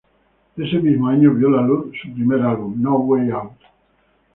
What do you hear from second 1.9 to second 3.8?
su primer álbum "No Way Out".